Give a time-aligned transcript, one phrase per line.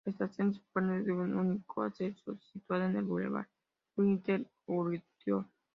[0.03, 3.47] La estación dispone de un único acceso situado en el bulevar
[3.95, 5.03] Vincent Auriol.